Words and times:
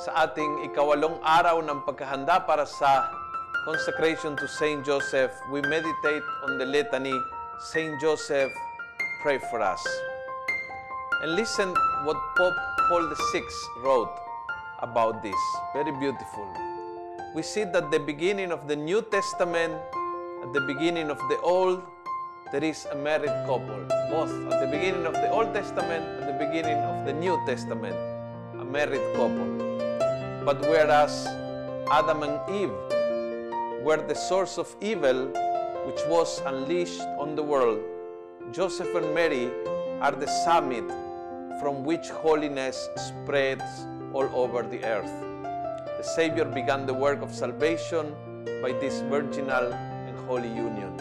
sa 0.00 0.24
ating 0.24 0.64
ikawalong 0.64 1.20
araw 1.20 1.60
ng 1.60 1.84
pagkahanda 1.84 2.40
para 2.48 2.64
sa 2.64 3.12
consecration 3.68 4.32
to 4.32 4.48
Saint 4.48 4.80
Joseph, 4.80 5.28
we 5.52 5.60
meditate 5.68 6.24
on 6.48 6.56
the 6.56 6.64
litany, 6.64 7.12
Saint 7.68 8.00
Joseph, 8.00 8.48
pray 9.20 9.36
for 9.52 9.60
us. 9.60 9.84
And 11.20 11.36
listen 11.36 11.76
what 12.08 12.16
Pope 12.32 12.56
Paul 12.88 13.12
VI 13.12 13.44
wrote 13.84 14.08
about 14.80 15.20
this. 15.20 15.36
Very 15.76 15.92
beautiful. 15.92 16.48
We 17.36 17.44
see 17.44 17.68
that 17.68 17.92
the 17.92 18.00
beginning 18.00 18.56
of 18.56 18.72
the 18.72 18.80
New 18.80 19.04
Testament, 19.04 19.76
at 20.40 20.56
the 20.56 20.64
beginning 20.64 21.12
of 21.12 21.20
the 21.28 21.36
Old, 21.44 21.84
there 22.48 22.64
is 22.64 22.88
a 22.88 22.96
married 22.96 23.36
couple. 23.44 23.84
Both 24.08 24.32
at 24.48 24.64
the 24.64 24.68
beginning 24.72 25.04
of 25.04 25.12
the 25.12 25.28
Old 25.28 25.52
Testament 25.52 26.08
and 26.08 26.24
the 26.24 26.38
beginning 26.40 26.80
of 26.88 27.04
the 27.04 27.12
New 27.12 27.36
Testament, 27.44 28.00
a 28.56 28.64
married 28.64 29.04
couple. 29.12 29.89
But 30.44 30.60
whereas 30.62 31.26
Adam 31.90 32.22
and 32.22 32.40
Eve 32.48 32.72
were 33.84 34.00
the 34.00 34.14
source 34.14 34.56
of 34.56 34.74
evil 34.80 35.28
which 35.84 36.00
was 36.08 36.40
unleashed 36.46 37.00
on 37.18 37.34
the 37.36 37.42
world, 37.42 37.80
Joseph 38.52 38.94
and 38.94 39.14
Mary 39.14 39.50
are 40.00 40.12
the 40.12 40.26
summit 40.44 40.84
from 41.60 41.84
which 41.84 42.08
holiness 42.08 42.88
spreads 42.96 43.86
all 44.12 44.28
over 44.34 44.62
the 44.62 44.82
earth. 44.84 45.12
The 45.98 46.04
Savior 46.04 46.46
began 46.46 46.86
the 46.86 46.94
work 46.94 47.20
of 47.20 47.34
salvation 47.34 48.16
by 48.62 48.72
this 48.80 49.00
virginal 49.12 49.72
and 49.72 50.16
holy 50.26 50.48
union. 50.48 50.96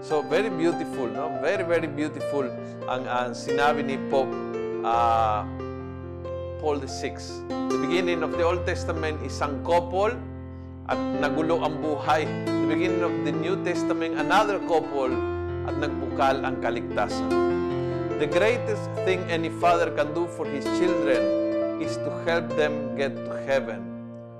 So 0.00 0.22
very 0.22 0.48
beautiful, 0.48 1.06
no? 1.06 1.28
Very 1.42 1.64
very 1.64 1.86
beautiful 1.86 2.48
ang 2.88 3.04
ang 3.04 3.36
sinabi 3.36 3.84
ni 3.84 4.00
Pope 4.08 4.32
uh, 4.80 5.44
Paul 6.58 6.82
VI. 6.82 7.14
The 7.70 7.78
beginning 7.78 8.22
of 8.22 8.34
the 8.34 8.42
Old 8.42 8.66
Testament 8.66 9.22
isang 9.22 9.62
couple 9.62 10.14
at 10.90 10.98
nagulo 11.22 11.62
ang 11.62 11.78
buhay. 11.78 12.26
The 12.46 12.68
beginning 12.68 13.02
of 13.06 13.14
the 13.22 13.32
New 13.32 13.56
Testament 13.62 14.18
another 14.18 14.58
couple 14.66 15.14
at 15.70 15.78
nagbukal 15.78 16.42
ang 16.42 16.58
kaligtasan. 16.58 17.30
The 18.18 18.26
greatest 18.26 18.90
thing 19.06 19.22
any 19.30 19.48
father 19.62 19.94
can 19.94 20.10
do 20.10 20.26
for 20.34 20.42
his 20.42 20.66
children 20.82 21.22
is 21.78 21.94
to 22.02 22.10
help 22.26 22.50
them 22.58 22.98
get 22.98 23.14
to 23.14 23.38
heaven. 23.46 23.78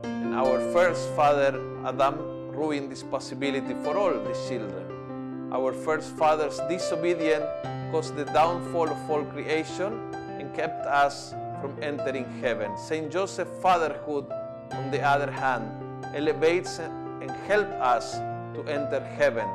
And 0.02 0.34
our 0.34 0.58
first 0.74 1.06
father, 1.14 1.54
Adam, 1.86 2.18
ruined 2.50 2.90
this 2.90 3.06
possibility 3.06 3.78
for 3.86 3.94
all 3.94 4.18
these 4.18 4.42
children. 4.50 4.82
Our 5.54 5.70
first 5.70 6.10
father's 6.18 6.58
disobedience 6.66 7.46
caused 7.94 8.18
the 8.18 8.26
downfall 8.34 8.90
of 8.90 9.00
all 9.06 9.22
creation 9.30 9.94
and 10.42 10.50
kept 10.52 10.82
us 10.84 11.32
from 11.60 11.74
entering 11.82 12.26
heaven. 12.40 12.72
Saint 12.78 13.10
Joseph 13.10 13.48
fatherhood, 13.60 14.26
on 14.72 14.90
the 14.90 15.02
other 15.02 15.30
hand, 15.30 15.68
elevates 16.14 16.78
and 16.78 17.30
helps 17.46 17.74
us 17.82 18.06
to 18.54 18.64
enter 18.70 19.02
heaven. 19.18 19.46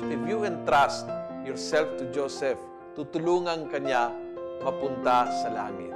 So 0.00 0.08
if 0.08 0.20
you 0.28 0.44
entrust 0.44 1.08
yourself 1.44 1.96
to 2.00 2.08
Joseph, 2.12 2.58
tutulungan 2.96 3.68
kanya 3.68 4.12
mapunta 4.64 5.28
sa 5.44 5.48
langit. 5.52 5.92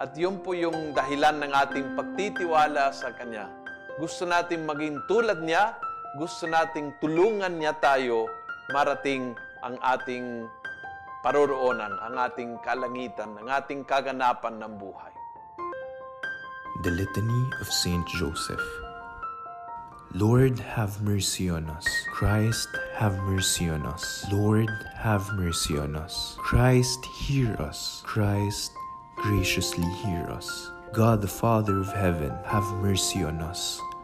At 0.00 0.16
yun 0.16 0.40
po 0.40 0.56
yung 0.56 0.96
dahilan 0.96 1.44
ng 1.44 1.52
ating 1.52 1.92
pagtitiwala 1.92 2.88
sa 2.90 3.12
Kanya. 3.12 3.52
Gusto 4.00 4.24
nating 4.24 4.64
maging 4.64 4.96
tulad 5.04 5.44
niya, 5.44 5.76
gusto 6.16 6.48
nating 6.48 6.96
tulungan 7.04 7.60
niya 7.60 7.76
tayo 7.84 8.24
marating 8.72 9.36
ang 9.60 9.76
ating 9.84 10.48
paroroonan, 11.20 12.00
ang 12.00 12.16
ating 12.16 12.56
kalangitan, 12.64 13.36
ang 13.36 13.48
ating 13.48 13.84
kaganapan 13.84 14.56
ng 14.56 14.72
buhay. 14.80 15.12
The 16.80 16.90
Litany 16.90 17.44
of 17.60 17.68
Saint 17.68 18.08
Joseph. 18.16 18.64
Lord, 20.16 20.58
have 20.58 21.02
mercy 21.02 21.50
on 21.50 21.70
us. 21.70 21.86
Christ, 22.10 22.68
have 22.96 23.14
mercy 23.28 23.68
on 23.68 23.86
us. 23.86 24.26
Lord, 24.32 24.66
have 24.96 25.22
mercy 25.34 25.78
on 25.78 25.94
us. 25.94 26.34
Christ, 26.40 27.04
hear 27.04 27.54
us. 27.62 28.02
Christ, 28.02 28.72
graciously 29.16 29.86
hear 30.02 30.26
us. 30.32 30.72
God, 30.92 31.22
the 31.22 31.28
Father 31.30 31.78
of 31.78 31.92
heaven, 31.92 32.34
have 32.44 32.66
mercy 32.82 33.22
on 33.22 33.38
us. 33.38 33.78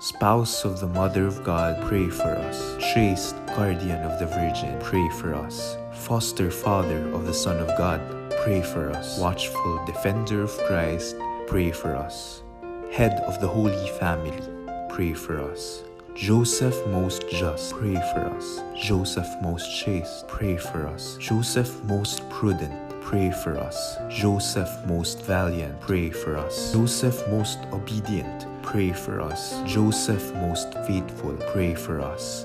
Spouse 0.00 0.64
of 0.64 0.78
the 0.78 0.86
Mother 0.86 1.26
of 1.26 1.42
God, 1.42 1.84
pray 1.88 2.08
for 2.08 2.30
us. 2.30 2.76
Chaste 2.78 3.34
Guardian 3.48 4.00
of 4.02 4.20
the 4.20 4.26
Virgin, 4.26 4.78
pray 4.80 5.08
for 5.18 5.34
us. 5.34 5.76
Foster 5.92 6.52
Father 6.52 7.08
of 7.12 7.26
the 7.26 7.34
Son 7.34 7.56
of 7.58 7.66
God, 7.76 8.00
pray 8.44 8.62
for 8.62 8.90
us. 8.90 9.18
Watchful 9.18 9.84
Defender 9.86 10.42
of 10.42 10.56
Christ, 10.68 11.16
pray 11.48 11.72
for 11.72 11.96
us. 11.96 12.44
Head 12.92 13.20
of 13.26 13.40
the 13.40 13.48
Holy 13.48 13.88
Family, 13.98 14.40
pray 14.88 15.14
for 15.14 15.40
us. 15.40 15.82
Joseph 16.14 16.76
most 16.86 17.28
just, 17.28 17.74
pray 17.74 17.94
for 17.94 18.20
us. 18.36 18.60
Joseph 18.80 19.28
most 19.42 19.68
chaste, 19.84 20.28
pray 20.28 20.56
for 20.56 20.86
us. 20.86 21.16
Joseph 21.18 21.82
most 21.84 22.28
prudent, 22.30 22.72
pray 23.00 23.32
for 23.32 23.58
us. 23.58 23.96
Joseph 24.08 24.70
most 24.86 25.22
valiant, 25.22 25.80
pray 25.80 26.08
for 26.10 26.36
us. 26.36 26.72
Joseph 26.72 27.26
most 27.28 27.58
obedient, 27.72 28.46
pray 28.68 28.92
for 28.92 29.18
us. 29.22 29.62
Joseph 29.64 30.34
most 30.34 30.74
faithful, 30.86 31.32
pray 31.52 31.74
for 31.74 32.02
us. 32.02 32.44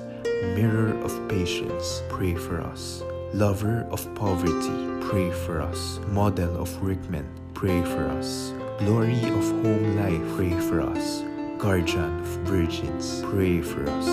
Mirror 0.56 0.96
of 1.04 1.12
patience, 1.28 2.02
pray 2.08 2.34
for 2.34 2.62
us. 2.62 3.02
Lover 3.34 3.86
of 3.90 4.02
poverty, 4.14 4.78
pray 5.06 5.30
for 5.44 5.60
us. 5.60 6.00
Model 6.08 6.56
of 6.56 6.82
workmen, 6.82 7.26
pray 7.52 7.82
for 7.82 8.04
us. 8.16 8.54
Glory 8.78 9.20
of 9.38 9.44
home 9.62 9.96
life, 9.96 10.36
pray 10.36 10.58
for 10.60 10.80
us. 10.80 11.22
Guardian 11.58 12.20
of 12.20 12.26
virgins, 12.48 13.20
pray 13.26 13.60
for 13.60 13.86
us. 13.86 14.08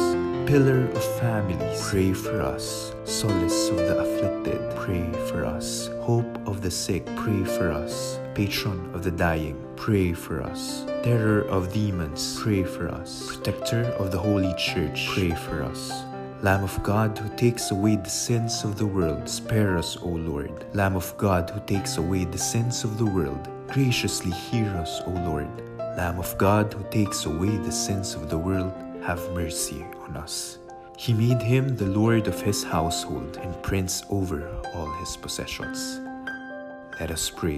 Pillar 0.49 0.83
of 0.91 1.03
families, 1.17 1.81
pray 1.89 2.11
for 2.11 2.41
us. 2.41 2.93
Solace 3.05 3.69
of 3.69 3.77
the 3.77 3.97
afflicted, 3.99 4.59
pray 4.75 5.09
for 5.29 5.45
us. 5.45 5.87
Hope 6.01 6.45
of 6.45 6.61
the 6.61 6.71
sick, 6.71 7.05
pray 7.15 7.45
for 7.45 7.71
us. 7.71 8.19
Patron 8.35 8.91
of 8.93 9.01
the 9.03 9.11
dying, 9.11 9.55
pray 9.77 10.11
for 10.11 10.43
us. 10.43 10.90
Terror 11.03 11.41
of 11.49 11.73
demons, 11.73 12.39
pray 12.39 12.63
for 12.63 12.87
us. 12.87 13.25
Protector 13.35 13.85
of 13.97 14.11
the 14.11 14.19
Holy 14.19 14.53
Church, 14.53 15.07
pray 15.15 15.31
for 15.31 15.63
us. 15.63 16.03
Lamb 16.43 16.63
of 16.63 16.77
God 16.83 17.17
who 17.17 17.27
takes 17.37 17.71
away 17.71 17.95
the 17.95 18.07
sins 18.07 18.63
of 18.63 18.77
the 18.77 18.85
world, 18.85 19.27
spare 19.27 19.79
us, 19.79 19.97
O 19.97 20.09
Lord. 20.09 20.63
Lamb 20.75 20.95
of 20.95 21.17
God 21.17 21.49
who 21.49 21.59
takes 21.61 21.97
away 21.97 22.25
the 22.25 22.37
sins 22.37 22.83
of 22.83 22.99
the 22.99 23.05
world, 23.05 23.49
graciously 23.69 24.29
hear 24.29 24.69
us, 24.77 25.01
O 25.07 25.09
Lord. 25.09 25.49
Lamb 25.97 26.19
of 26.19 26.37
God 26.37 26.71
who 26.71 26.85
takes 26.91 27.25
away 27.25 27.57
the 27.57 27.71
sins 27.71 28.13
of 28.13 28.29
the 28.29 28.37
world, 28.37 28.71
have 29.01 29.27
mercy 29.31 29.83
on 30.05 30.15
us. 30.15 30.59
He 30.97 31.13
made 31.15 31.41
him 31.41 31.77
the 31.77 31.87
Lord 31.87 32.27
of 32.27 32.39
his 32.39 32.63
household 32.63 33.39
and 33.41 33.59
prince 33.63 34.03
over 34.11 34.47
all 34.75 34.93
his 34.99 35.17
possessions. 35.17 35.99
Let 36.99 37.09
us 37.09 37.31
pray. 37.31 37.57